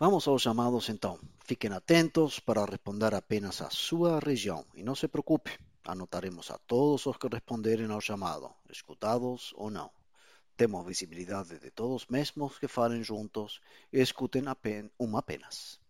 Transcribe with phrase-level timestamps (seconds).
[0.02, 1.20] Vamos aos chamados então.
[1.44, 7.06] Fiquem atentos para responder apenas a sua região e não se preocupe, anotaremos a todos
[7.06, 9.92] os que responderem ao chamado, escutados ou não.
[10.56, 13.60] Temos visibilidade de todos mesmos que falem juntos
[13.92, 14.44] e escutem
[14.98, 15.82] uma apenas.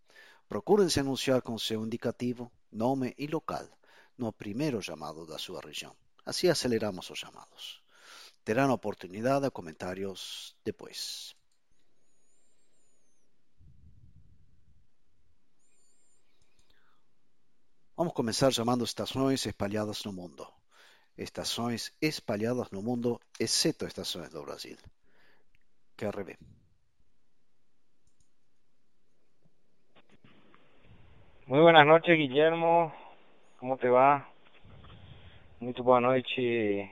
[0.48, 3.68] Procurem se anunciar com seu indicativo, nome e local
[4.18, 5.94] no primeiro chamado da sua região.
[6.26, 7.80] Assim aceleramos os chamados.
[8.44, 11.38] Terão oportunidade a comentários depois.
[18.00, 20.46] Vamos começar chamando estações espalhadas no mundo.
[21.18, 24.78] Estações espalhadas no mundo, exceto estações do Brasil.
[25.98, 26.38] QRB.
[31.46, 32.90] Muy buenas noches, Guillermo.
[33.58, 34.26] Como te va?
[35.60, 36.90] Muito boa noite,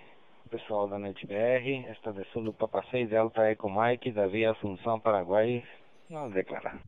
[0.50, 1.86] pessoal da NetBR.
[1.88, 5.64] Esta Sul do Papa 6 Delta Eco Mike, da Via Assunção, Paraguai.
[6.10, 6.78] Não declarar.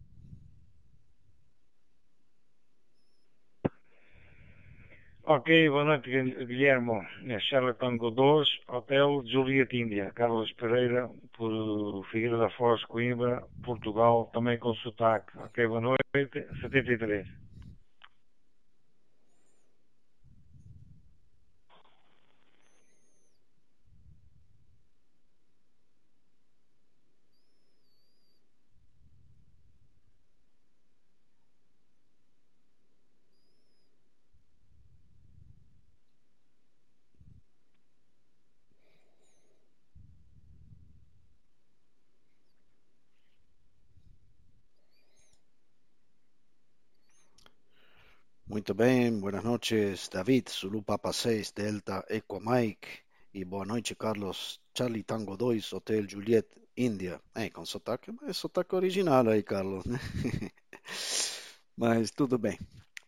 [5.32, 7.06] Ok, boa noite Guilhermo.
[7.24, 10.10] É Tango 2, Hotel Juliet Índia.
[10.12, 15.30] Carlos Pereira, por Figueira da Foz, Coimbra, Portugal, também com sotaque.
[15.38, 16.44] Ok, boa noite.
[16.60, 17.28] 73.
[48.60, 52.88] Muito bem, buenas noches, David, Zulu Papa 6, Delta, Eco Mike,
[53.32, 57.22] e boa noite, Carlos, Charlie Tango 2, Hotel Juliet, Índia.
[57.34, 59.98] É, com sotaque, mas sotaque original aí, Carlos, né?
[61.74, 62.58] mas tudo bem.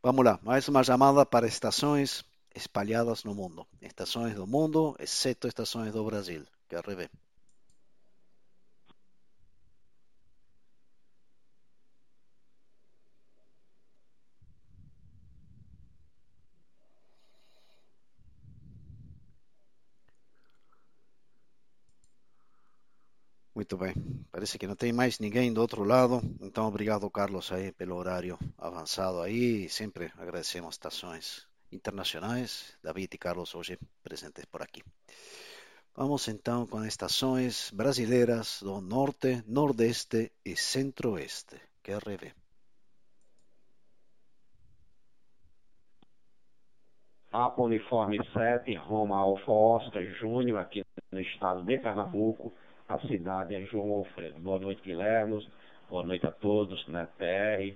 [0.02, 2.24] Vamos lá, mais uma chamada para estações
[2.54, 3.66] espalhadas no mundo.
[3.82, 7.10] Estações do mundo, exceto estações do Brasil, que arreve.
[23.62, 23.94] Muito bem.
[24.32, 26.20] Parece que não tem mais ninguém do outro lado.
[26.40, 29.68] Então, obrigado, Carlos, aí pelo horário avançado aí.
[29.68, 32.76] Sempre agradecemos estações internacionais.
[32.82, 34.82] David e Carlos hoje presentes por aqui.
[35.94, 41.54] Vamos então com estações brasileiras do Norte, Nordeste e Centro-Oeste.
[41.84, 42.32] QRV.
[47.30, 52.52] Papa Uniforme 7, Roma Alfa Oscar Júnior, aqui no estado de Pernambuco
[52.92, 54.38] a cidade é João Alfredo.
[54.38, 55.48] Boa noite, Guilherme.
[55.88, 57.74] Boa noite a todos, né, TR.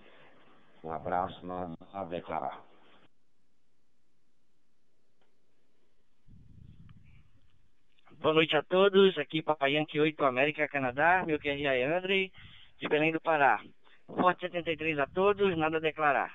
[0.84, 2.62] Um abraço na, na declarar.
[8.18, 12.30] Boa noite a todos, aqui Papaiante 8 América, Canadá, meu querido é André,
[12.78, 13.62] de Belém do Pará.
[14.06, 16.34] Forte 73 a todos, nada a declarar.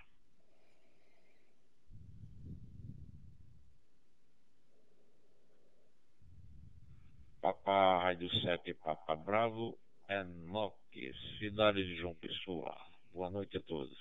[7.72, 9.78] Papa Rádio 7, Papa Bravo,
[10.10, 12.76] Enoque, cidade de João Pessoa.
[13.14, 13.98] Boa noite a todos.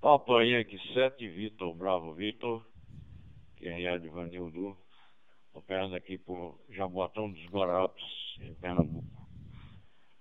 [0.00, 2.66] Papa Yankee 7, Vitor Bravo Vitor,
[3.58, 4.74] que é de Vanildo,
[5.52, 8.02] operando aqui por Jaboatão dos Guarapes,
[8.40, 9.28] em Pernambuco.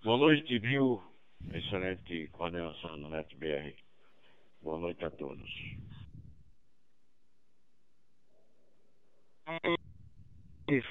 [0.04, 1.02] Boa noite, viu?
[1.54, 3.78] Excelente coordenação do NetBR.
[4.62, 5.50] Boa noite a todos.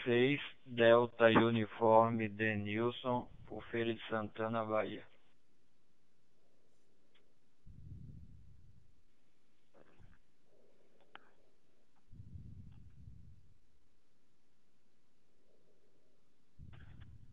[0.05, 5.05] Seis Delta Uniforme Denilson, por Feira de Santana, Bahia.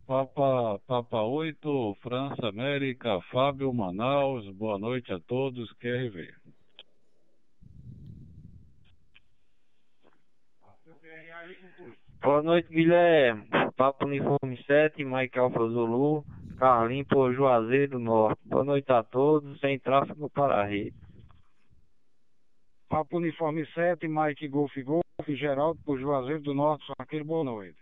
[0.09, 6.33] Papa, Papa 8, França, América, Fábio, Manaus, boa noite a todos, QRV.
[12.21, 13.47] Boa noite, Guilherme.
[13.77, 16.25] Papa Uniforme 7, Mike Alfa Zulu,
[16.57, 18.41] Carlinho por Juazeiro do Norte.
[18.45, 20.93] Boa noite a todos, sem tráfego para a rede.
[22.89, 27.79] Papa Uniforme 7, Mike Golf Golf, Geraldo por Juazeiro do Norte, só aquele boa noite.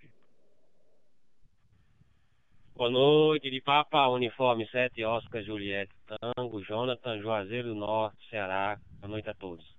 [2.76, 8.78] Boa noite, de Papa Uniforme 7, Oscar Juliette Tango, Jonathan, Juazeiro do Norte, Ceará.
[9.00, 9.77] Boa noite a todos.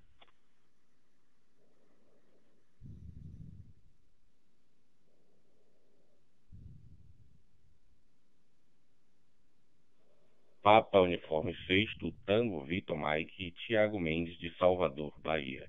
[10.63, 11.95] Papa Uniforme 6,
[12.27, 15.69] Tango, Vitor Mike e Tiago Mendes de Salvador, Bahia.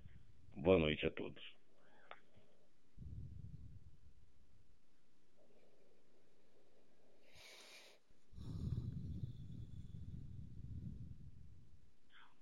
[0.56, 1.42] Boa noite a todos.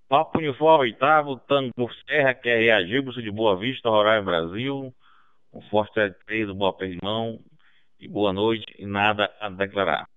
[0.08, 2.64] Papo Uniforme oitavo, Tango Serra, que é
[3.22, 4.96] de Boa Vista, Roraima, Brasil.
[5.54, 7.40] Um forte 3 do Boa Perdimão.
[8.00, 10.08] E boa noite e nada a declarar.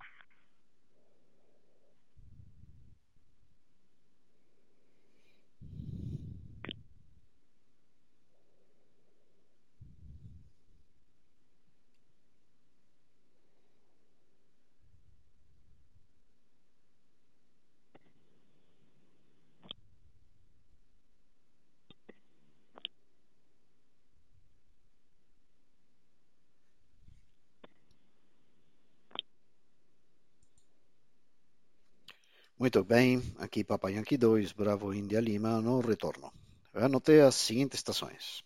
[32.61, 36.31] Muito bem, aqui Papa Yankee 2, Bravo India Lima, no retorno.
[36.75, 38.45] Eu anotei as seguintes estações.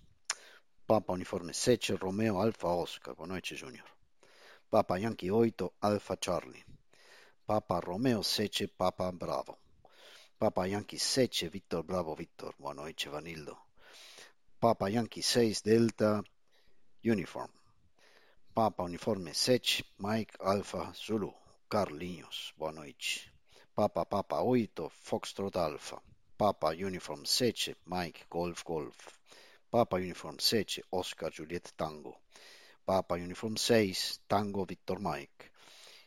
[0.86, 3.88] Papa Uniforme 7, Romeo Alfa Oscar, boa noite Júnior.
[4.70, 6.64] Papa Yankee 8, Alfa Charlie.
[7.44, 9.58] Papa Romeo 7, Papa Bravo.
[10.38, 13.58] Papa Yankee 7, Victor Bravo Victor, boa noite Vanildo.
[14.60, 16.22] Papa Yankee 6, Delta
[17.04, 17.50] Uniform.
[18.54, 21.34] Papa Uniforme 7, Mike Alfa Zulu,
[21.68, 23.33] Carlinhos, boa noite.
[23.74, 26.00] Papa Papa 8, Foxtrot Alpha.
[26.38, 28.96] Papa Uniform 7, Mike Golf Golf.
[29.68, 32.16] Papa Uniform 7, Oscar Juliet Tango.
[32.86, 35.50] Papa Uniform 6, Tango Victor Mike.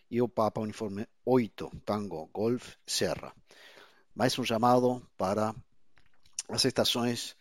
[0.09, 3.33] E o Papa Uniforme 8, Tango Golf Serra.
[4.15, 5.53] Mais um chamado para
[6.47, 7.35] as estações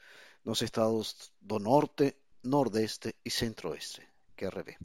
[0.44, 4.02] nos estados do Norte, Nordeste e Centro-Oeste.
[4.36, 4.76] QRB.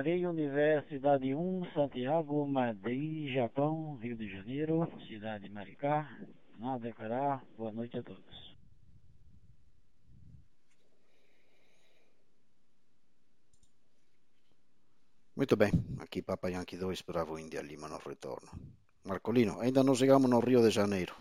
[0.00, 6.08] Areia Universidade 1, Santiago, Madrid, Japão, Rio de Janeiro, cidade de Maricá.
[6.58, 7.44] Não a declarar.
[7.58, 8.56] Boa noite a todos.
[15.36, 18.48] Muito bem, aqui Papa Yankee 2, Bravo India Lima no retorno.
[19.04, 21.14] Marcolino, ainda não chegamos no Rio de Janeiro.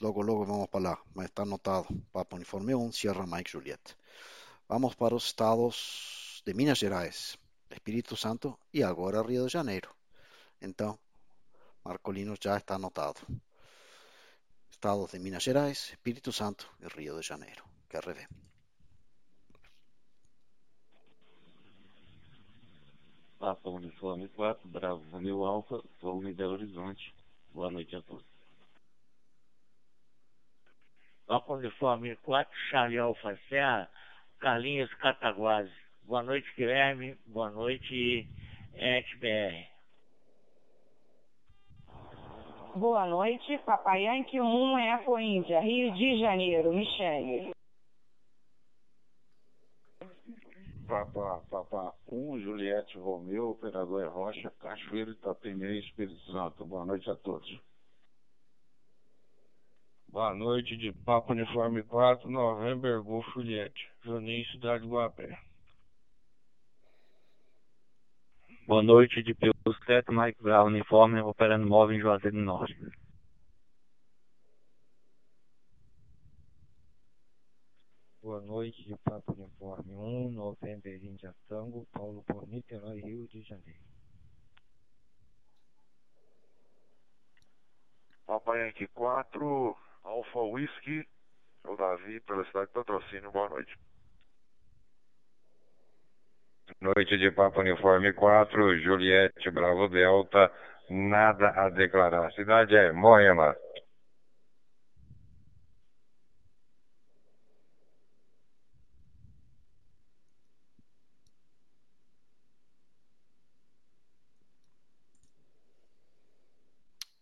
[0.00, 1.88] Logo, logo vamos para lá, mas está anotado.
[2.12, 3.96] Papa Uniforme 1, Sierra Mike Juliet.
[4.68, 7.36] Vamos para os estados de Minas Gerais.
[7.70, 9.94] Espírito Santo e agora Rio de Janeiro.
[10.60, 10.98] Então,
[11.84, 13.20] Marcolino já está anotado.
[14.70, 17.64] Estados de Minas Gerais, Espírito Santo e Rio de Janeiro.
[17.88, 18.28] Quer rever?
[23.38, 27.14] Papa Uniforme 4, Bravo Romeu Alfa, Volume Belo Horizonte.
[27.54, 28.26] Boa noite a todos.
[31.26, 33.90] Papa Uniforme 4, Charlie Alfa Serra,
[34.40, 35.89] Carlinhos Cataguases.
[36.10, 37.16] Boa noite, Guilherme.
[37.24, 38.28] Boa noite,
[38.74, 39.68] SBR.
[42.74, 47.52] Boa noite, Papai Yankee 1 Eco Índia, Rio de Janeiro, Michele.
[50.88, 56.66] Papa, Papa 1, Juliette Romeu, Operador Rocha, Cachoeiro Itapemirim, Espírito Santo.
[56.66, 57.48] Boa noite a todos.
[60.08, 65.49] Boa noite de Papo Uniforme 4, November Golf Juliette, Juninho, Cidade Guapé.
[68.70, 72.78] Boa noite de Pius 7, Mike Brown, uniforme, operando móvel em Juazeiro do Norte.
[78.22, 83.80] Boa noite de Papo Uniforme 1, November Índia Tango, Paulo por Niterói, Rio de Janeiro.
[88.24, 91.04] Papai Yankee 4, Alfa Whisky,
[91.64, 93.76] é o Davi, pela cidade de Patrocínio, boa noite.
[96.78, 100.50] Noite de Papo Uniforme 4, Juliette Bravo Delta,
[100.88, 102.32] nada a declarar.
[102.32, 103.54] Cidade é Moema.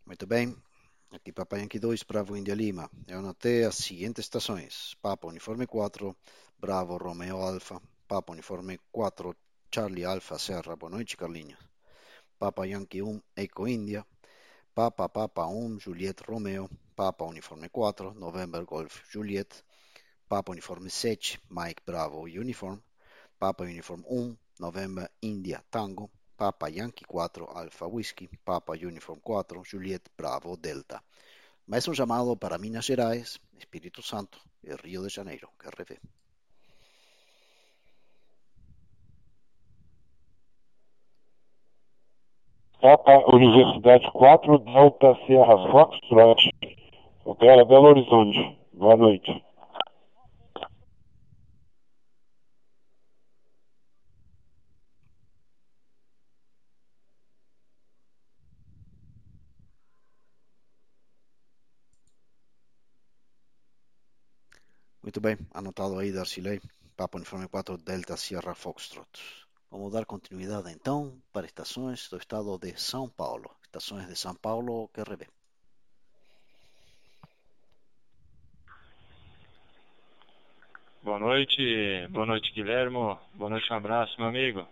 [0.06, 0.56] Muito bem.
[1.12, 2.90] Aqui Papai Yankee 2, Bravo India Lima.
[3.06, 4.94] Eu anotei as seguintes estações.
[5.00, 6.14] Papa Uniforme 4,
[6.58, 7.80] Bravo Romeo Alfa.
[8.08, 9.36] Papa Uniforme 4,
[9.70, 10.76] Charlie Alfa Serra.
[10.76, 11.58] Boa noite, Carlinhos.
[12.38, 14.02] Papa Yankee 1, Eco India.
[14.74, 16.70] Papa Papa 1, Juliet Romeo.
[16.96, 19.62] Papa Uniforme 4, November Golf Juliet.
[20.26, 22.80] Papa Uniforme 7, Mike Bravo Uniform.
[23.38, 26.10] Papa Uniform 1, November India Tango.
[26.34, 31.04] Papa Yankee 4, Alfa Whisky, Papa Uniform 4, Juliet Bravo Delta.
[31.66, 36.17] Mais um chamado para Minas Gerais, Espírito Santo e Rio de Janeiro, QRV.
[42.80, 46.50] Papa Universidade 4, Delta Sierra Foxtrot,
[47.24, 48.56] opera Belo Horizonte.
[48.72, 49.44] Boa noite.
[65.02, 66.60] Muito bem, anotado aí, Darcilei.
[66.96, 69.47] Papa Uniforme 4, Delta Sierra Foxtrot.
[69.70, 73.50] Vamos dar continuidade então para estações do estado de São Paulo.
[73.62, 75.26] Estações de São Paulo, QRB.
[81.02, 84.66] Boa noite, boa noite Guilhermo, boa noite, um abraço meu amigo.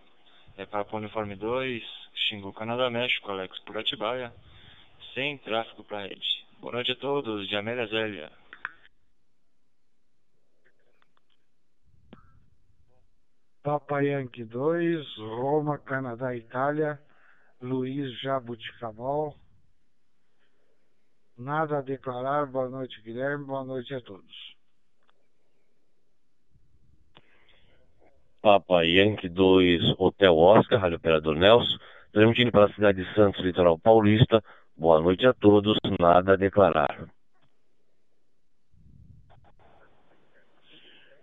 [0.57, 1.83] É Papo Uniforme 2,
[2.15, 4.33] Xingu, Canadá, México, Alex por Atibaia,
[5.13, 6.47] sem tráfego para rede.
[6.59, 8.33] Boa noite a todos, de Amélia Zélia.
[13.67, 17.01] Papa Yankee 2, Roma, Canadá, Itália,
[17.61, 19.35] Luiz Jabuticabal.
[21.37, 22.47] Nada a declarar.
[22.47, 23.45] Boa noite, Guilherme.
[23.45, 24.57] Boa noite a todos.
[28.41, 31.77] Papa Yankee 2, Hotel Oscar, Rádio Operador Nelson,
[32.13, 34.45] transmitindo para a cidade de Santos, litoral paulista.
[34.77, 37.09] Boa noite a todos, nada a declarar.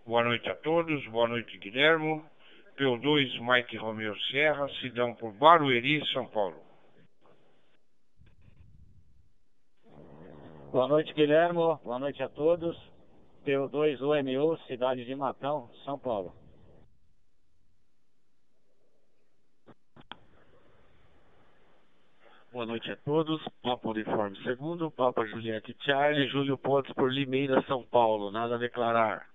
[0.06, 2.33] Boa noite a todos, boa noite Guilhermo.
[2.78, 6.58] P2 Mike Romeu Serra, Sidão por Barueri, São Paulo.
[10.72, 11.80] Boa noite, Guilhermo.
[11.84, 12.76] Boa noite a todos.
[13.46, 16.34] P2 UMU, cidade de Matão, São Paulo.
[22.52, 23.44] Boa noite a todos.
[23.62, 28.32] Papa Uniforme segundo, Papa Juliette Charlie, Júlio Pontes por Limeira, São Paulo.
[28.32, 29.33] Nada a declarar.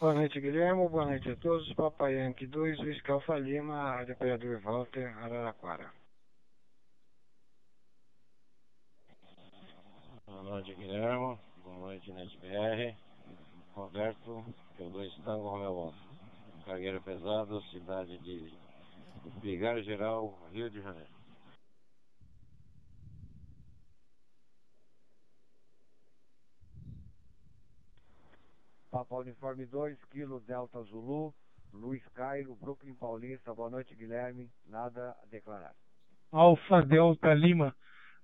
[0.00, 0.88] Boa noite, Guilherme.
[0.88, 1.72] Boa noite a todos.
[1.74, 5.92] Papai Yankee 2, Whisky Alfa Lima, Rádio Operador Walter, Araraquara.
[10.26, 11.38] Boa noite, Guilherme.
[11.62, 12.96] Boa noite, NetBR.
[13.74, 14.44] Roberto,
[14.80, 15.94] eu dou Tango Romeu
[16.66, 18.52] Cargueiro Pesado, cidade de
[19.40, 21.13] Vigário Geral, Rio de Janeiro.
[28.94, 31.34] Papa Uniforme 2, Kilo Delta Zulu,
[31.72, 33.52] Luiz Cairo, Brooklyn Paulista.
[33.52, 34.48] Boa noite, Guilherme.
[34.68, 35.74] Nada a declarar.
[36.30, 37.74] Alfa Delta Lima,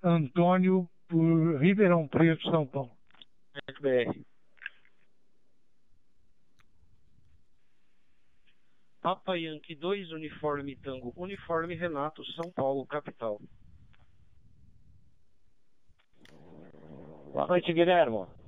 [0.01, 2.93] Antônio por Ribeirão Preto, São Paulo.
[3.81, 4.17] BR.
[9.03, 13.41] Papa Yankee 2, Uniforme Tango, Uniforme Renato, São Paulo, capital.
[17.33, 18.40] Boa noite, Guilherme.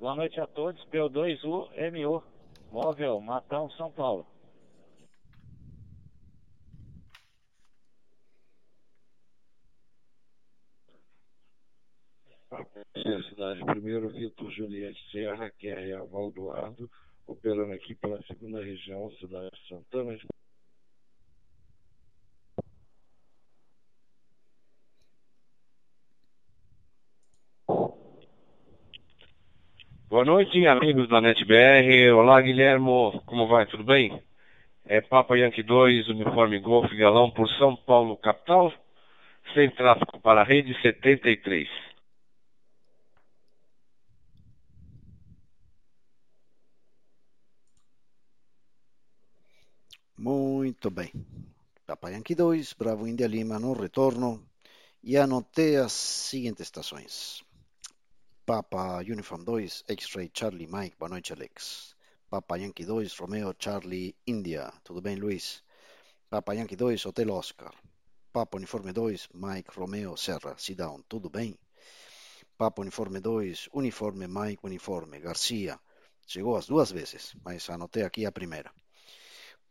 [0.00, 0.82] Boa noite a todos.
[0.86, 2.22] P2U MU,
[2.72, 4.26] Móvel, Matão, São Paulo.
[13.28, 16.90] Cidade primeiro, Vitor Juliette Serra, que é Valdoado,
[17.26, 20.18] operando aqui pela segunda região, cidade de Santana.
[30.10, 32.10] Boa noite, amigos da NetBR.
[32.10, 33.22] Olá, Guilhermo.
[33.26, 33.64] Como vai?
[33.64, 34.20] Tudo bem?
[34.84, 38.72] É Papa Yankee 2, uniforme Golf Galão por São Paulo, capital.
[39.54, 41.68] Sem tráfego para a rede 73.
[50.18, 51.12] Muito bem.
[51.86, 54.44] Papa Yankee 2, Bravo India Lima no retorno.
[55.04, 57.48] E anotei as seguintes estações.
[58.50, 61.94] Papa Uniform 2, X-Ray Charlie Mike, boa noite Alex.
[62.28, 65.62] Papa Yankee 2, Romeo Charlie India, tudo bem Luiz?
[66.28, 67.72] Papa Yankee 2, Hotel Oscar.
[68.32, 71.56] Papa Uniforme 2, Mike Romeo Serra, Sidão, tudo bem?
[72.58, 75.78] Papa Uniforme 2, Uniforme Mike Uniforme, Garcia.
[76.26, 78.72] Chegou as duas vezes, mas anotei aqui a primeira.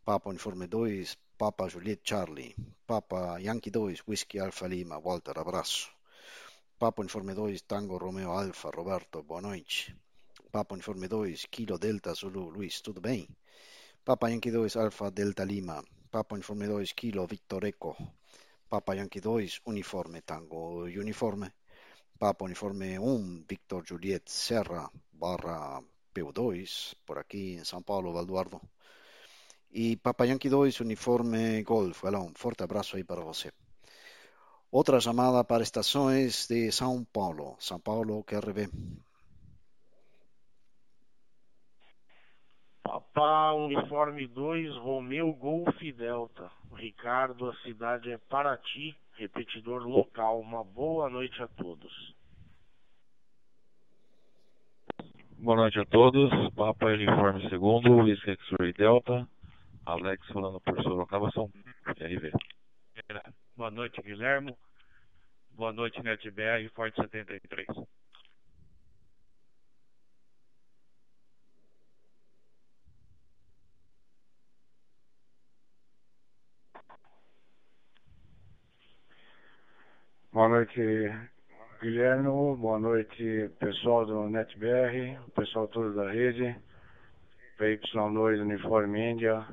[0.05, 2.55] Papa Uniforme 2, Papa Juliet Charlie.
[2.87, 5.98] Papa Yankee 2, Whisky Alfa Lima, Walter, abraço.
[6.79, 9.93] Papa Uniforme 2, Tango Romeo Alfa, Roberto, boa noite.
[10.49, 13.27] Papa Uniforme 2, Kilo Delta Zulu, Luiz, tudo bem?
[14.01, 15.83] Papa Yankee 2, Alfa Delta Lima.
[16.09, 17.97] Papa Uniforme 2, Kilo Victor Eco.
[18.69, 21.51] Papa Yankee 2, Uniforme Tango Uniforme.
[22.17, 25.83] Papa Uniforme 1, Victor Juliet Serra, barra
[26.15, 28.61] PU2, por aqui em São Paulo, Valduardo.
[29.69, 33.51] E Papa Yankee 2, Uniforme Golf, galão, forte abraço aí para você.
[34.71, 37.55] Outra chamada para estações de São Paulo.
[37.59, 38.69] São Paulo, QRV.
[42.83, 46.51] Papa Uniforme 2, Romeu Golf Delta.
[46.75, 50.39] Ricardo, a cidade é Paraty, repetidor local.
[50.39, 52.15] Uma boa noite a todos.
[55.39, 56.29] Boa noite a todos.
[56.53, 57.59] Papa Uniforme 2,
[58.05, 59.27] Whisky X-Ray Delta.
[59.83, 61.49] Alex falando por Sorocaba, São
[61.87, 62.31] RV.
[63.59, 64.57] Boa noite, Guilhermo.
[65.51, 67.67] Boa noite, NetBR, Forte 73.
[80.31, 80.79] Boa noite,
[81.81, 82.55] Guilherme.
[82.55, 86.55] Boa noite, pessoal do NetBR, pessoal todo da rede.
[87.59, 89.45] PY2 Uniforme Índia,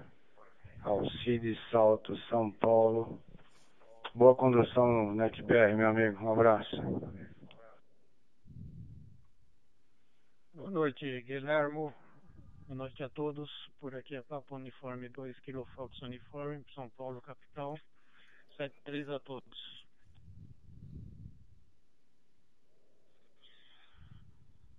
[0.85, 3.21] Alcides Salto, São Paulo.
[4.17, 6.25] Boa condução NetBR, meu amigo.
[6.25, 6.75] Um abraço.
[10.55, 11.93] Boa noite, Guilhermo.
[12.67, 13.51] Boa noite a todos.
[13.79, 17.79] Por aqui é Papo Uniforme 2 Kilo Fox Uniforme, São Paulo, capital.
[18.57, 19.85] 73 a todos.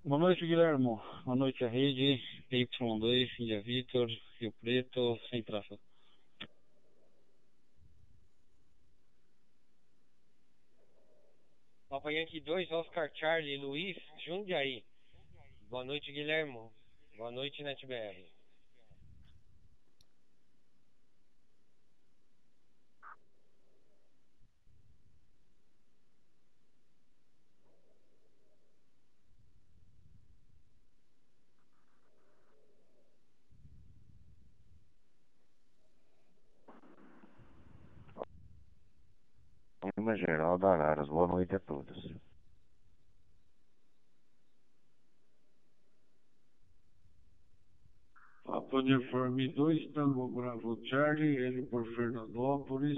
[0.04, 1.00] Boa noite, Guilhermo.
[1.26, 2.20] Boa noite, a rede.
[2.52, 4.08] Y2, Ilha Vitor,
[4.40, 5.87] Rio Preto, sem tráfego.
[11.98, 14.84] Papa Yankee 2, Oscar Charlie, Luiz, Jundiaí.
[15.68, 16.72] Boa noite, Guilhermo.
[17.18, 18.37] Boa noite, NetBR.
[40.98, 41.10] Da Araras.
[41.10, 42.16] Boa noite a todos.
[48.44, 52.98] Papa Uniforme 2, Tango Bravo Charlie, ele por Fernandópolis.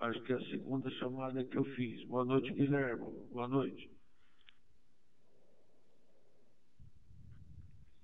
[0.00, 2.06] Acho que é a segunda chamada que eu fiz.
[2.08, 3.06] Boa noite, Guilherme.
[3.32, 3.90] Boa noite.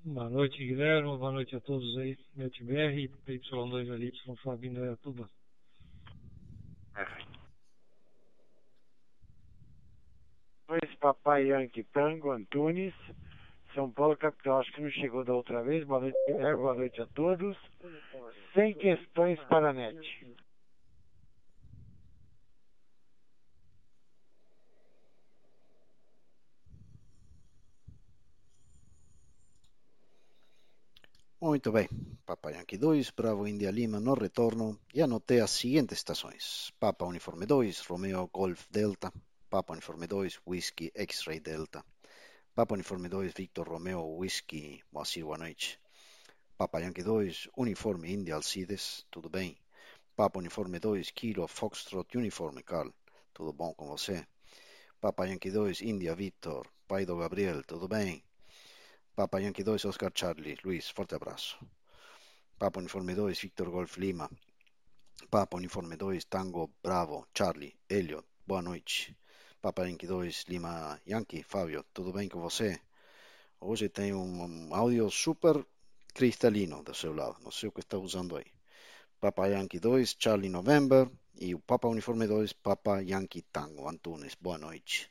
[0.05, 1.18] Boa noite, Guilherme.
[1.18, 2.16] Boa noite a todos aí.
[2.37, 4.96] NetBR, PY2 ali, São Fabinho, é
[10.72, 10.80] tudo.
[10.80, 12.94] Dois Papai Yankee Tango Antunes,
[13.74, 14.61] São Paulo capital.
[14.61, 15.85] Acho que não chegou da outra vez.
[15.85, 16.62] Boa noite, Guilherme.
[16.62, 17.56] boa noite a todos.
[18.54, 19.98] Sem questões para a net.
[31.40, 31.88] Muito bem.
[32.24, 34.78] Papa Yankee 2, Bravo India Lima no retorno.
[34.94, 36.72] E anotei as seguintes estações.
[36.78, 39.12] Papa Uniforme 2, Romeo Golf Delta.
[39.52, 41.84] Papa Uniforme 2, Whisky X-Ray Delta.
[42.54, 45.78] Papa Uniforme 2, Victor Romeo Whisky, Moacir, boa noite.
[46.56, 49.54] Papa Yankee 2, Uniforme India Alcides, tudo bem?
[50.16, 52.94] Papa Uniforme 2, Kilo Foxtrot Uniforme Carl,
[53.34, 54.26] tudo bom com você?
[54.98, 58.24] Papa Yankee 2, India Victor, Paido Gabriel, tudo bem?
[59.14, 61.58] Papa Yankee 2, Oscar Charlie, Luiz, forte abraço.
[62.58, 64.30] Papa Uniforme 2, Victor Golf Lima.
[65.28, 69.14] Papa Uniforme 2, Tango Bravo, Charlie, Elliot, boa noite.
[69.62, 72.81] Papa Yankee 2, Lima Yankee, Fábio, tudo bem com você?
[73.61, 75.64] Hoje tem um áudio super
[76.12, 78.46] cristalino do seu lado, não sei o que está usando aí.
[79.20, 81.09] Papa Yankee 2, Charlie November
[81.40, 85.09] e o Papa Uniforme 2, Papa Yankee Tango, Antunes, boa noite.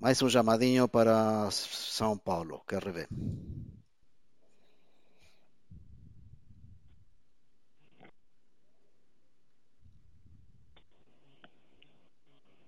[0.00, 3.08] Mais um chamadinho para São Paulo, quer ver?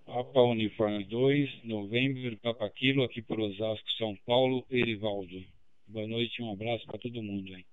[0.08, 5.44] Papa Uniforme 2, novembro, Papa Quilo, aqui por Osasco, São Paulo, Erivaldo.
[5.86, 7.66] Boa noite, um abraço para todo mundo aí.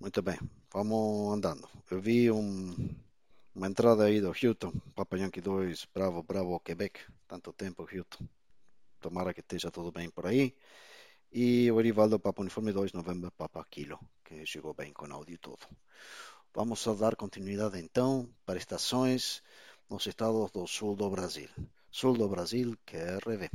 [0.00, 0.36] Muito bem,
[0.72, 1.68] vamos andando.
[1.92, 2.74] Eu vi um,
[3.58, 7.00] uma entrada aí do Hilton, Papa Yankee 2, Bravo, Bravo, Quebec.
[7.26, 8.24] Tanto tempo, Hilton.
[9.00, 10.54] Tomara que esteja tudo bem por aí.
[11.32, 15.66] E o Erivaldo Papa Uniforme 2, Novembro, Papa Kilo, que chegou bem com áudio tudo.
[16.54, 19.42] Vamos a dar continuidade então para estações
[19.90, 21.48] nos estados do sul do Brasil.
[21.90, 23.50] Sul do Brasil, QRV.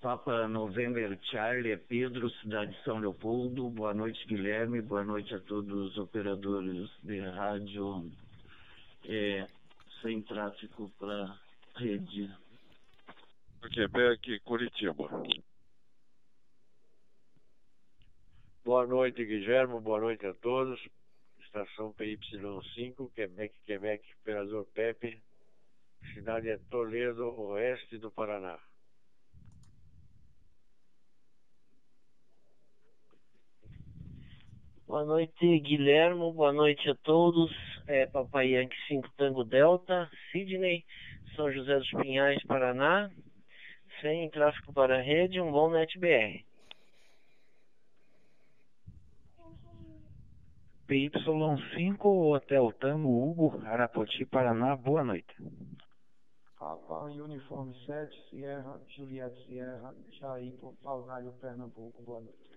[0.00, 3.68] Papa November Charlie, Pedro, cidade de São Leopoldo.
[3.70, 4.80] Boa noite, Guilherme.
[4.80, 8.08] Boa noite a todos os operadores de rádio
[9.04, 9.48] é,
[10.00, 11.36] sem tráfego para
[11.74, 12.32] rede.
[13.72, 15.08] Quebec, Curitiba.
[18.64, 19.80] Boa noite, Guilherme.
[19.80, 20.80] Boa noite a todos.
[21.40, 25.20] Estação PY5, Quebec, Quebec, Operador Pepe.
[26.14, 28.56] Cidade é Toledo, oeste do Paraná.
[34.88, 36.32] Boa noite, Guilherme.
[36.32, 37.52] Boa noite a todos.
[37.86, 40.82] É Papai Yankee 5 Tango Delta, Sydney,
[41.36, 43.10] São José dos Pinhais, Paraná.
[44.00, 46.42] Sem tráfego para a rede, um bom NetBR.
[50.88, 54.74] PY5 Hotel Tango Hugo, Arapoti, Paraná.
[54.74, 55.36] Boa noite.
[56.58, 62.02] Papa Uniforme 7, Sierra, Juliette Sierra, Jaipo, Palgalho, Pernambuco.
[62.02, 62.47] Boa noite.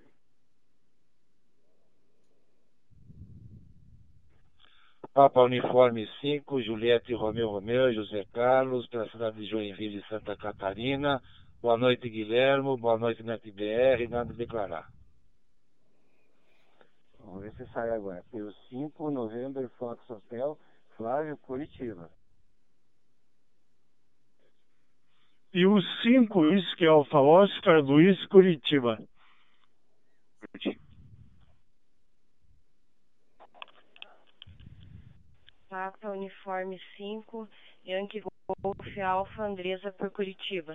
[5.13, 11.21] Papa Uniforme 5, Juliette Romeu Romeu, José Carlos, pela cidade de Joinville, Santa Catarina.
[11.61, 12.77] Boa noite, Guilhermo.
[12.77, 14.07] Boa noite, NetBR.
[14.09, 14.87] Nada a declarar.
[17.19, 18.23] Vamos ver se sai agora.
[18.31, 20.57] Pelo 5, November, Fox Hotel,
[20.95, 22.09] Flávio, Curitiba.
[25.53, 28.97] E o 5, isso que é Alfa Oscar, Luiz, Curitiba.
[35.71, 37.47] Papa Uniforme 5,
[37.85, 38.21] Yankee
[38.61, 40.73] Golf Alfa Andresa por Curitiba.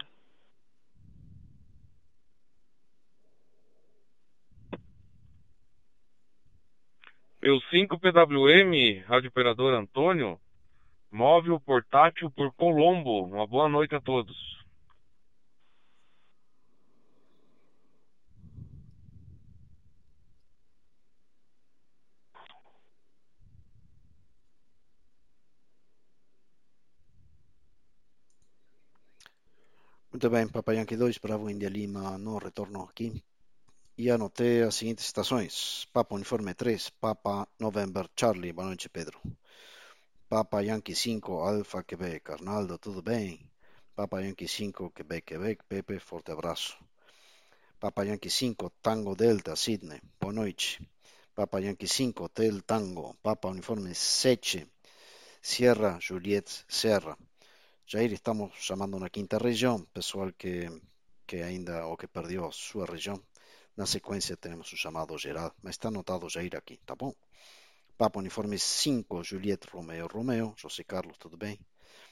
[7.38, 10.40] Pelo 5 PWM, Rádio Operador Antônio,
[11.12, 13.26] móvel portátil por Colombo.
[13.26, 14.55] Uma boa noite a todos.
[30.16, 33.22] Bem, Papa Yankee 2, Bravo India Lima, no retorno aqui.
[33.98, 35.86] E anotei as seguintes estações.
[35.92, 39.20] Papa Uniforme 3, Papa November Charlie, boa noite Pedro.
[40.26, 43.38] Papa Yankee 5, Alfa Quebec, Arnaldo, tudo bem?
[43.94, 46.78] Papa Yankee 5, Quebec, Quebec, Pepe, forte abraço.
[47.78, 50.80] Papa Yankee 5, Tango Delta, Sydney, boa noite.
[51.34, 54.66] Papa Yankee 5, Hotel Tango, Papa Uniforme 7,
[55.42, 57.18] Sierra Juliette Serra.
[57.88, 60.68] Jair, estamos chamando na quinta região, pessoal que,
[61.24, 63.22] que ainda ou que perdeu sua região.
[63.76, 67.14] Na sequência temos o chamado geral, mas está anotado Jair aqui, tá bom?
[67.96, 71.60] Papa Uniforme 5, Juliette Romeo Romeo, José Carlos, tudo bem?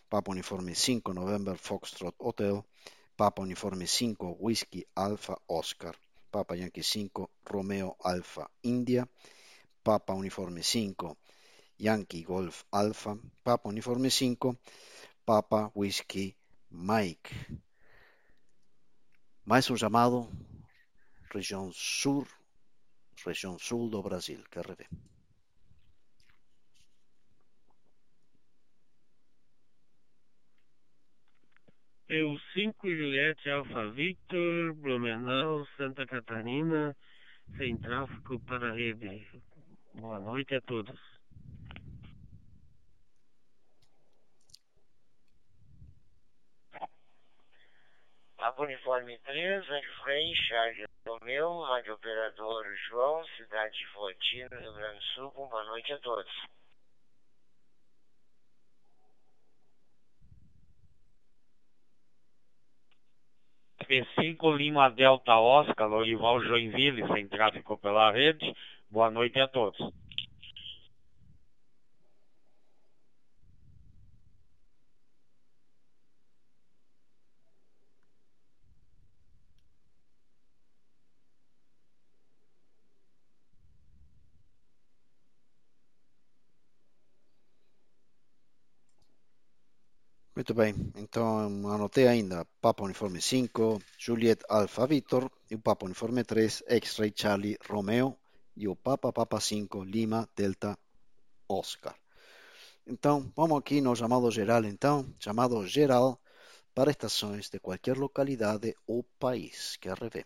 [0.09, 2.65] Papa Uniforme 5, November Foxtrot Hotel.
[3.17, 5.97] Papa Uniforme 5, Whisky Alpha Oscar.
[6.31, 9.09] Papa Yankee 5, Romeo Alpha India.
[9.83, 11.17] Papa Uniforme 5,
[11.81, 13.19] Yankee Golf Alpha.
[13.43, 14.57] Papa Uniforme 5,
[15.27, 16.37] Papa Whisky
[16.71, 17.35] Mike.
[19.47, 20.29] Mais um chamado
[21.33, 22.27] região sul,
[23.25, 24.87] região sul do Brasil, QRV.
[32.07, 36.95] Eu 5 Juliette Alfa Victor, Blumenau, Santa Catarina,
[37.57, 39.27] sem tráfego para a rede.
[39.95, 41.14] Boa noite a todos.
[48.45, 49.65] Papa Uniforme 3,
[50.03, 55.91] Frei, Charles Romeu, Rádio Operador João, Cidade de Flotina, Rio Grande do Sul, boa noite
[55.95, 56.31] a todos.
[63.89, 68.55] P5 Lima Delta Oscar, Lorival Joinville, sem tráfego pela rede.
[68.91, 69.79] Boa noite a todos.
[90.37, 91.39] Muito bem, então
[91.71, 97.57] anotei ainda Papa Uniforme 5, Juliet Alpha Victor, e o Papa Uniforme 3, X-Ray Charlie
[97.71, 98.19] Romeo,
[98.57, 100.77] e o Papa Papa 5, Lima Delta
[101.49, 101.95] Oscar.
[102.85, 106.21] Então, vamos aqui no chamado geral, então, chamado geral
[106.75, 110.25] para estações de qualquer localidade ou país, que RV.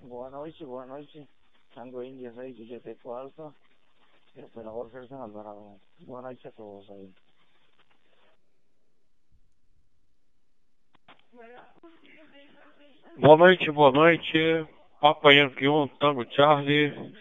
[0.00, 1.28] Boa noite, boa noite.
[1.74, 3.54] Tango India 6, GT Alfa.
[4.36, 5.80] El operador Gerson Alvarado.
[6.00, 7.10] Boa noite a todos aí.
[13.16, 14.66] Boa noite, boa noite.
[15.00, 17.14] Papa Yankee 1, Tango Charlie.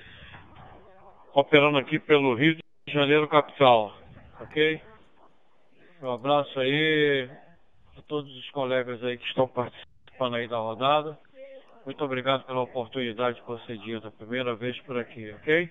[1.33, 2.61] Operando aqui pelo Rio de
[2.93, 3.93] Janeiro, capital.
[4.41, 4.81] Ok?
[6.01, 7.29] Um abraço aí
[7.97, 11.17] a todos os colegas aí que estão participando aí da rodada.
[11.85, 15.69] Muito obrigado pela oportunidade concedida, primeira vez por aqui, ok?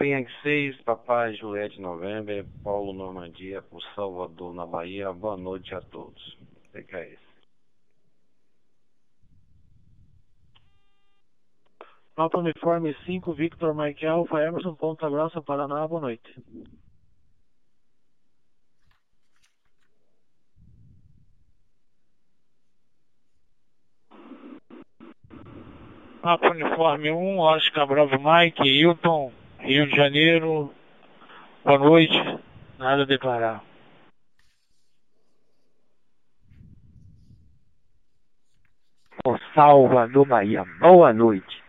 [0.00, 5.12] Yankee 6, Papai Juliette November, Paulo Normandia, por Salvador, na Bahia.
[5.12, 6.38] Boa noite a todos.
[6.72, 7.23] PKS.
[12.14, 16.40] Papa Uniforme 5, Victor Mike Alfa, Emerson, Ponta Grossa, Paraná, boa noite.
[26.22, 30.72] Papa Uniforme 1, Oscar Bravo Mike, Hilton, Rio de Janeiro.
[31.64, 32.14] Boa noite.
[32.78, 33.62] Nada a declarar.
[39.22, 40.64] Por Salvador, Bahia.
[40.78, 41.63] Boa noite.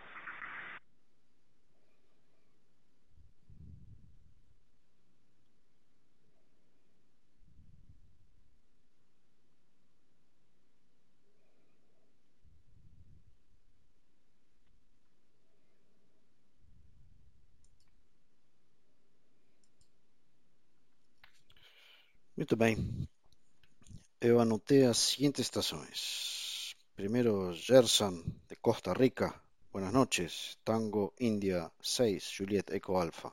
[22.38, 23.08] Muito bem.
[24.20, 26.76] Eu anotei as seguintes estações.
[26.94, 29.34] Primeiro, Gerson, de Costa Rica.
[29.72, 30.58] Buenas noches.
[30.66, 33.32] Tango India 6, Juliet Eco Alfa.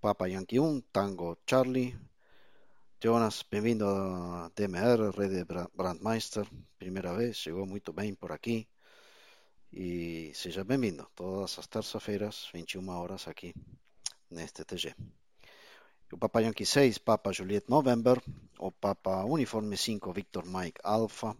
[0.00, 1.94] Papa Yankee 1, Tango Charlie.
[2.98, 5.44] Jonas, bem-vindo a DMR, Rede
[5.74, 6.48] Brandmeister.
[6.78, 8.66] Primeira vez, chegou muito bem por aqui.
[9.70, 11.06] E seja bem-vindo.
[11.14, 13.54] Todas as terças-feiras, 21 horas aqui
[14.30, 14.94] neste TG.
[16.12, 18.20] O Papa Yankee 6, Papa Juliet November,
[18.58, 21.36] o Papa Uniforme 5, Victor Mike Alpha,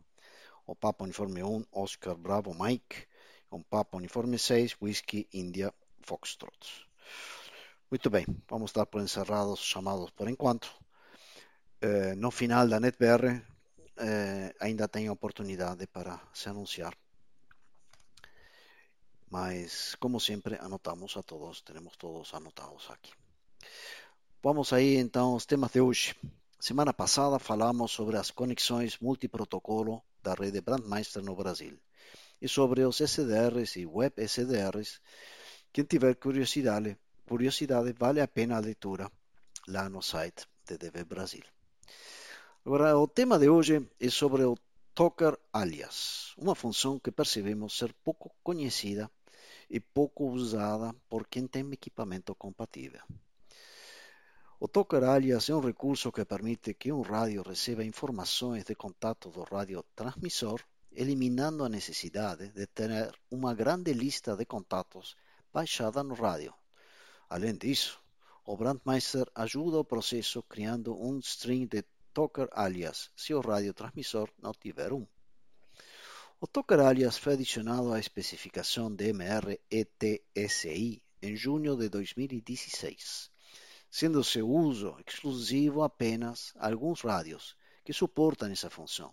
[0.65, 3.09] o Papa Uniforme 1, Oscar Bravo Mike,
[3.51, 6.87] o Papa Uniforme 6, Whisky India Foxtrot.
[7.91, 10.73] Muito bem, vamos dar por encerrados os chamados por enquanto.
[11.81, 13.43] Eh, no final da NetBR
[13.97, 16.97] eh, ainda tem oportunidade para se anunciar.
[19.29, 23.13] Mas, como sempre, anotamos a todos, temos todos anotados aqui.
[24.43, 26.17] Vamos aí então aos temas de hoje.
[26.59, 31.79] Semana passada falamos sobre as conexões multiprotocolo da rede Brandmeister no Brasil
[32.41, 34.99] e sobre os SDRs e web SDRs.
[35.71, 36.97] Quem tiver curiosidade,
[37.29, 39.13] curiosidade vale a pena a leitura
[39.69, 41.45] lá no site de DV Brasil.
[42.65, 44.57] Agora, o tema de hoje é sobre o
[44.95, 49.11] Toker Alias, uma função que percebemos ser pouco conhecida
[49.69, 53.03] e pouco usada por quem tem equipamento compatível.
[54.63, 59.31] O tocar alias é um recurso que permite que um rádio receba informações de contato
[59.31, 60.61] do radiotransmissor,
[60.93, 62.91] eliminando a necessidade de ter
[63.31, 65.17] uma grande lista de contatos
[65.51, 66.53] baixada no rádio.
[67.31, 67.99] Além disso,
[68.45, 74.53] o Brandmeister ajuda o processo criando um string de tocar alias se o radiotransmissor não
[74.53, 75.07] tiver um.
[76.39, 83.31] O tocar alias foi adicionado à especificação DMR ETSI em junho de 2016,
[83.91, 89.13] sendo seu uso exclusivo apenas alguns rádios que suportam essa função,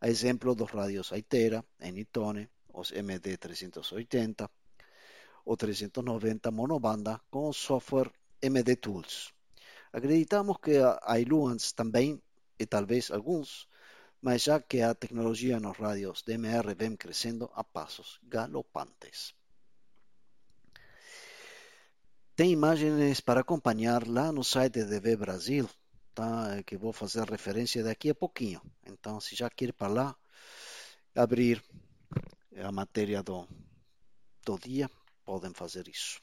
[0.00, 4.50] a exemplo dos rádios Aitera, Enitone, os MD380
[5.44, 8.10] ou 390 monobanda com o software
[8.42, 9.32] MD Tools.
[9.92, 12.20] Acreditamos que a Iluans também,
[12.58, 13.68] e talvez alguns,
[14.20, 19.37] mas já que a tecnologia nos rádios DMR vem crescendo a passos galopantes.
[22.38, 25.68] Tem imagens para acompanhar lá no site de V Brasil,
[26.14, 26.62] tá?
[26.64, 28.62] que vou fazer referência daqui a pouquinho.
[28.86, 30.16] Então, se já quer para lá,
[31.16, 31.60] abrir
[32.64, 33.44] a matéria do,
[34.46, 34.88] do dia,
[35.24, 36.20] podem fazer isso.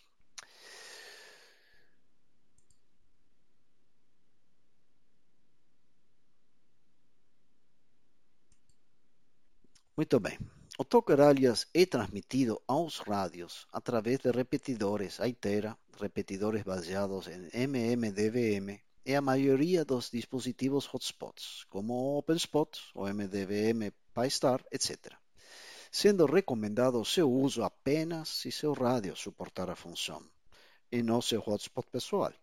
[9.97, 10.39] Muito bem.
[10.77, 18.79] O tocar alias é transmitido aos rádios através de repetidores Aitera, repetidores baseados em MMDVM
[19.05, 25.13] e a maioria dos dispositivos hotspots, como OpenSpot, o MDVM PyStar, etc.
[25.91, 30.23] Sendo recomendado seu uso apenas se seu rádio suportar a função,
[30.91, 32.33] e não seu hotspot pessoal.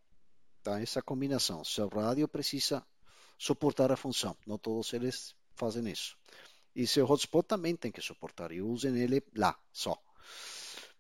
[0.63, 0.81] Tá?
[0.81, 2.87] Essa combinação, seu rádio precisa
[3.39, 6.17] suportar a função, não todos eles fazem isso.
[6.75, 10.01] E seu hotspot também tem que suportar e usem ele lá, só.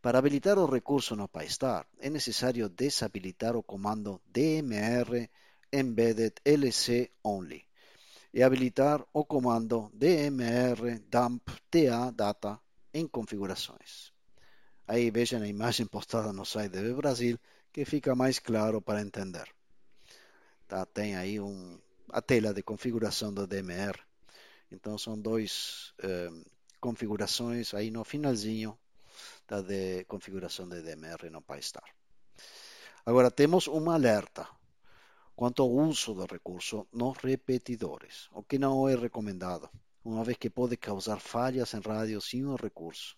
[0.02, 5.30] Para habilitar o recurso no PyStar, é necessário desabilitar o comando DMR
[5.72, 7.64] Embedded LC Only
[8.34, 12.58] e habilitar o comando DMR Dump TA Data
[12.92, 14.12] em configurações.
[14.88, 17.38] Aí vejam a imagem postada no site de Brasil
[17.72, 19.48] que fica mais claro para entender.
[20.66, 23.98] Tá, tem aí um, a tela de configuração do DMR
[24.72, 26.30] então são duas eh,
[26.80, 28.76] configurações aí no finalzinho
[29.52, 31.84] da de configuração de DMR no PyStar.
[33.04, 34.48] Agora temos um alerta
[35.36, 39.68] quanto ao uso do recurso nos repetidores, o que não é recomendado,
[40.02, 43.14] uma vez que pode causar falhas em rádio sem o recurso.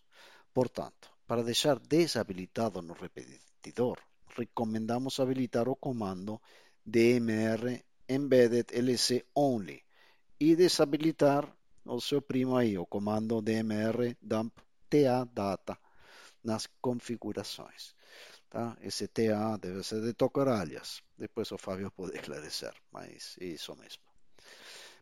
[0.52, 3.98] Portanto, para deixar desabilitado no repetidor,
[4.36, 6.40] recomendamos habilitar o comando
[6.84, 9.80] DMR Embedded LC Only
[10.40, 11.44] e desabilitar
[11.84, 14.52] o seu primo aí, o comando dmr dump
[14.90, 15.78] ta data
[16.44, 17.94] nas configurações.
[18.50, 18.76] Tá?
[18.82, 21.02] Esse TA deve ser de tocar alias.
[21.18, 24.02] Depois o Fábio pode esclarecer, mas é isso mesmo.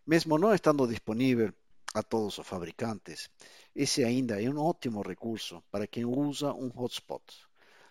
[0.07, 1.53] Mesmo não estando disponível
[1.95, 3.29] a todos os fabricantes,
[3.75, 7.23] esse ainda é um ótimo recurso para quem usa um hotspot.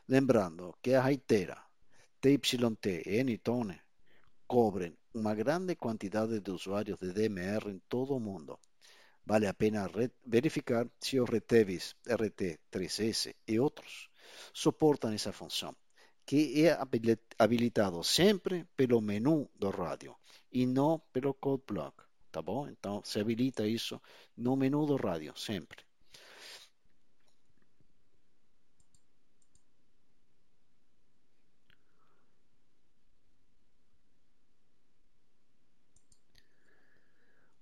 [0.08, 1.58] Lembrando que a Reitera,
[2.20, 3.80] TYT e Anytone
[4.48, 8.58] cobrem uma grande quantidade de usuários de DMR em todo o mundo.
[9.26, 9.90] Vale a pena
[10.26, 14.10] verificar se os RTVs RT3S e outros
[14.54, 15.76] suportam essa função,
[16.26, 16.78] que é
[17.38, 20.16] habilitado sempre pelo menu do rádio
[20.52, 21.96] e não pelo code block,
[22.32, 22.68] tá bom?
[22.68, 24.02] Então se habilita isso
[24.36, 25.84] no menu do rádio sempre.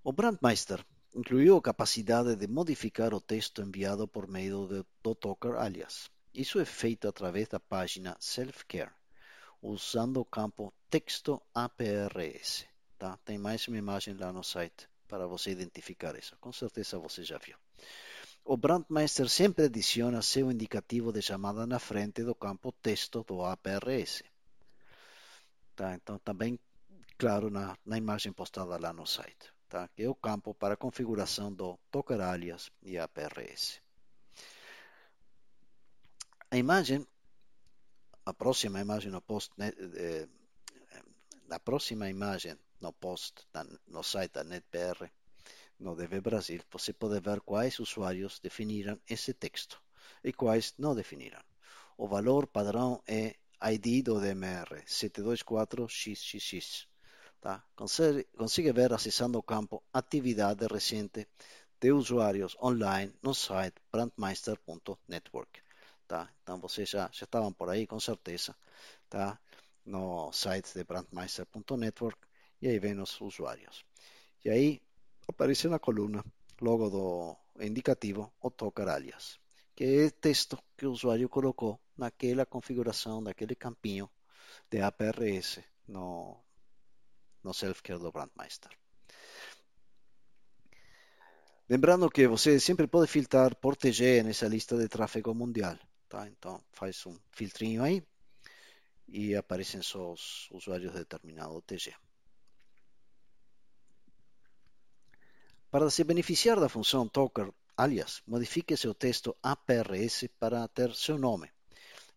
[0.03, 6.09] O Brandmeister incluiu a capacidade de modificar o texto enviado por meio do Toker alias.
[6.33, 8.91] Isso é feito através da página Self-Care,
[9.61, 12.65] usando o campo texto APRS.
[12.97, 13.17] Tá?
[13.25, 16.37] Tem mais uma imagem lá no site para você identificar isso.
[16.39, 17.57] Com certeza você já viu.
[18.45, 24.23] O Brandmeister sempre adiciona seu indicativo de chamada na frente do campo texto do APRS.
[25.75, 25.95] Tá?
[25.95, 26.59] Então, também
[27.17, 29.87] claro na, na imagem postada lá no site tá?
[29.95, 33.79] que é o campo para configuração do Toker Alias e APRS.
[36.51, 37.07] A imagem,
[38.25, 40.27] a próxima imagem no post, né, eh,
[41.51, 43.47] a próxima imagem no post
[43.87, 45.11] no site da NetBR,
[45.79, 49.79] no DV Brasil, você pode ver quais usuários definiram esse texto
[50.23, 51.41] e quais não definiram.
[51.97, 56.88] O valor padrão é ID do DMR 724XXX
[57.41, 57.63] Tá?
[57.75, 61.27] Consigue, consigue ver acessando o campo Atividade recente
[61.79, 65.61] de usuários online no site brandmeister.network.
[66.07, 66.29] Tá?
[66.41, 68.55] Então vocês já, já estavam por aí com certeza.
[69.09, 69.39] Tá?
[69.89, 72.19] no site de brandmeister.network
[72.61, 73.85] e aí vem os usuários.
[74.43, 74.81] E aí
[75.27, 76.23] aparece na coluna,
[76.61, 79.39] logo do indicativo, o tocar alias,
[79.75, 84.09] que é texto que o usuário colocou naquela configuração, daquele campinho
[84.69, 86.37] de APRS no,
[87.43, 88.71] no self-care do Brandmeister.
[91.69, 95.77] Lembrando que você sempre pode filtrar por TG nessa lista de tráfego mundial.
[96.07, 96.27] Tá?
[96.27, 98.03] Então faz um filtrinho aí
[99.07, 101.93] e aparecem só os usuários de determinado TG.
[105.69, 111.51] Para se beneficiar da função Toker alias, modifique seu texto APRS para ter seu nome.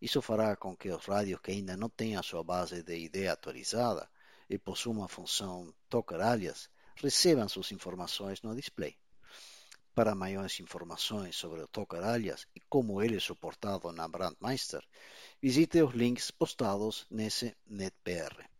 [0.01, 4.09] Isso fará com que os rádios que ainda não a sua base de ID atualizada
[4.53, 8.95] e possuam a função Toker alias recebam suas informações no display.
[9.95, 14.83] Para maiores informações sobre o Toker alias e como ele é suportado na Brandmeister,
[15.41, 18.52] visite os links postados nesse NetBR.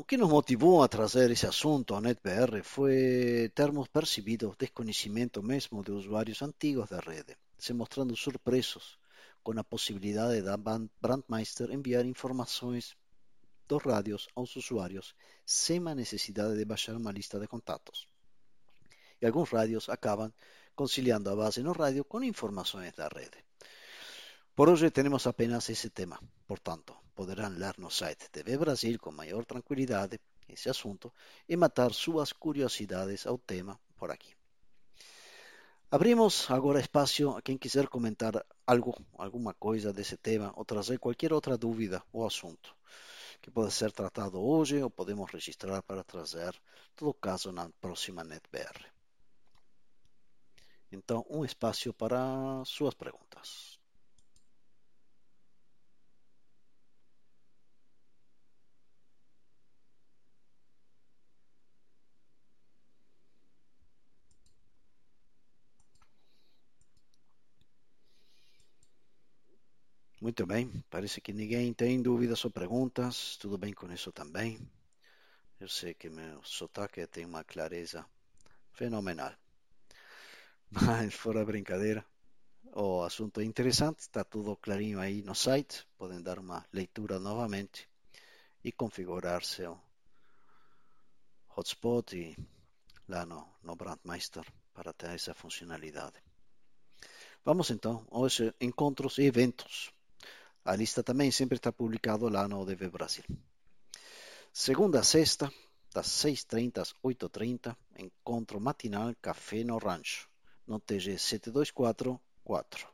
[0.00, 5.82] O que nos motivou a trazer esse assunto ao NetBR foi termos percebido desconhecimento mesmo
[5.82, 8.96] de usuários antigos da rede, se mostrando surpresos
[9.42, 10.56] com a possibilidade da
[11.02, 12.84] Brandmeister enviar informações
[13.66, 18.06] dos rádios aos usuários sem a necessidade de baixar uma lista de contatos.
[19.20, 20.32] E alguns rádios acabam
[20.76, 23.38] conciliando a base no rádio com informações da rede.
[24.54, 29.44] Por hoje temos apenas esse tema, portanto, poderão ler no site TV Brasil com maior
[29.44, 31.12] tranquilidade esse assunto
[31.48, 34.32] e matar suas curiosidades ao tema por aqui.
[35.90, 41.32] Abrimos agora espaço a quem quiser comentar algo, alguma coisa desse tema ou trazer qualquer
[41.32, 42.68] outra dúvida ou assunto
[43.42, 46.52] que pode ser tratado hoje ou podemos registrar para trazer
[46.94, 48.78] todo caso na próxima NetBR.
[50.92, 52.20] Então, um espaço para
[52.64, 53.77] suas perguntas.
[70.20, 73.36] Muito bem, parece que ninguém tem dúvidas ou perguntas.
[73.36, 74.58] Tudo bem com isso também.
[75.60, 78.04] Eu sei que meu sotaque tem uma clareza
[78.72, 79.32] fenomenal.
[80.72, 82.04] Mas fora brincadeira,
[82.74, 85.86] o assunto é interessante, está tudo clarinho aí no site.
[85.96, 87.88] Podem dar uma leitura novamente
[88.64, 89.80] e configurar seu
[91.56, 92.36] hotspot e
[93.08, 94.44] lá no, no Brandmeister
[94.74, 96.20] para ter essa funcionalidade.
[97.44, 99.96] Vamos então aos encontros e eventos
[100.68, 103.24] a lista também sempre está publicado lá no DV Brasil.
[104.52, 105.50] Segunda a sexta,
[105.94, 110.28] das 6h30 às 8h30, encontro matinal Café no Rancho,
[110.66, 112.86] no TG 7244.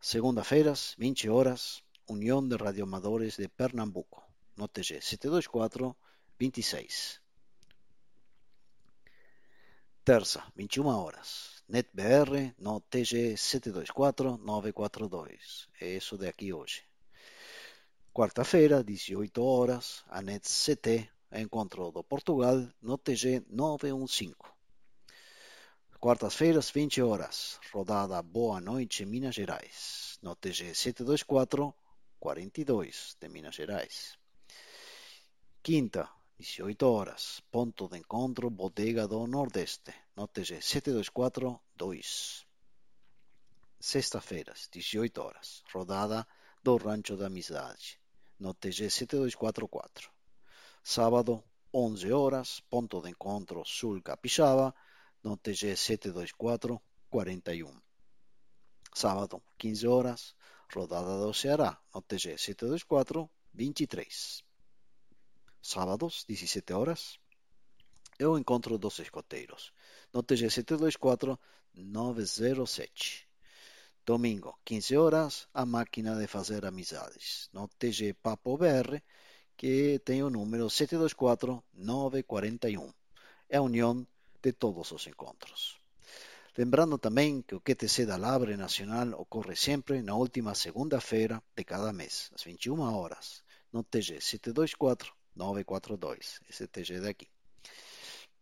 [0.00, 4.22] Segunda-feiras, 20 horas, União de Radioamadores de Pernambuco,
[4.56, 7.20] no TG 724-26.
[10.02, 15.70] Terça, 21 horas, NetBR no TG 724942.
[15.80, 16.82] É isso de aqui hoje.
[18.12, 24.34] Quarta-feira, 18 horas, a NET CT, Encontro do Portugal, no TG 915.
[25.98, 31.74] Quartas-feiras, 20 horas, rodada Boa Noite Minas Gerais, no TG 724
[32.20, 34.18] 42 de Minas Gerais.
[35.62, 42.44] Quinta, 18 horas, ponto de encontro Bodega do Nordeste, no TG 724-2.
[43.80, 46.26] Sexta-feiras, 18 horas, rodada
[46.62, 47.98] do Rancho da Amizade,
[48.38, 50.10] no TG 7244.
[50.82, 54.74] Sábado, 11 horas, ponto de encontro Sul Capixaba,
[55.22, 57.82] no TG 724-41.
[58.94, 60.36] Sábado, 15 horas,
[60.70, 64.44] rodada do Ceará, no TG 724-23
[65.64, 67.18] sábados, 17 horas,
[68.18, 69.72] é o encontro dos escoteiros,
[70.12, 73.26] no TG 724-907.
[74.06, 79.00] Domingo, 15 horas, a máquina de fazer amizades, no TG Papo BR,
[79.56, 82.92] que tem o número 724-941.
[83.48, 84.06] É a união
[84.42, 85.78] de todos os encontros.
[86.56, 91.92] Lembrando também que o QTC da Labre Nacional ocorre sempre na última segunda-feira de cada
[91.92, 93.42] mês, às 21 horas,
[93.72, 97.33] no TG 724 942, esse TG daqui.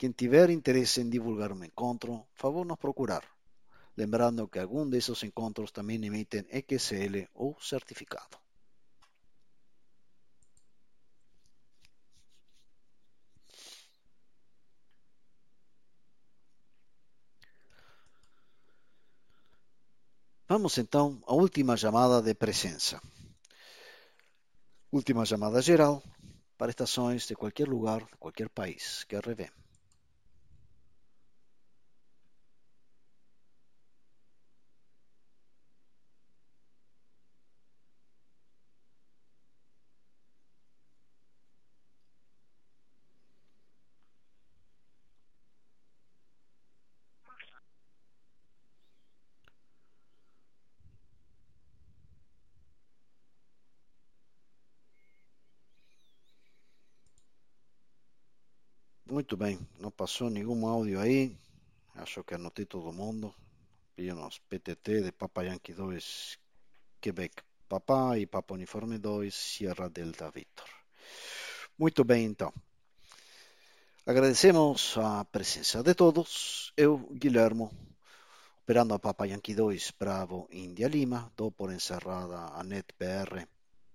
[0.03, 3.25] Quem tiver interesse em divulgar um encontro, favor nos procurar.
[3.97, 8.37] Lembrando que algum desses encontros também emitem EQCL ou certificado.
[20.49, 23.01] Vamos então à última chamada de presença.
[24.91, 26.03] Última chamada geral
[26.59, 29.53] para estações de qualquer lugar, de qualquer país que a.
[59.33, 61.35] Muito bem, não passou nenhum áudio aí.
[61.95, 63.35] Acho que anotei todo mundo.
[63.97, 66.39] Pedimos PTT de Papa Yankee 2
[67.01, 70.69] Quebec Papá e Papa Uniforme 2 Sierra Delta Victor.
[71.79, 72.53] Muito bem, então.
[74.05, 76.71] Agradecemos a presença de todos.
[76.77, 77.73] Eu, Guilhermo,
[78.63, 83.49] operando a Papa Yankee 2 Bravo India Lima, dou por encerrada a NetBR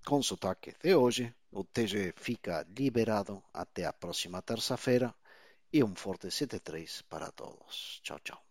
[0.04, 1.32] com sotaque de hoje.
[1.52, 5.14] O TG fica liberado até a próxima terça-feira
[5.72, 8.00] e um forte 73 para todos.
[8.04, 8.47] Tchau, tchau.